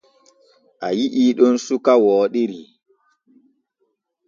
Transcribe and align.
A 0.85 0.87
yi’ii 0.97 1.35
ɗon 1.37 1.55
suka 1.65 1.93
wooɗiri. 2.03 2.59